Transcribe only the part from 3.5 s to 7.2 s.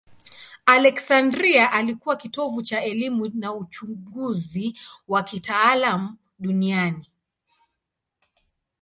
uchunguzi wa kitaalamu duniani.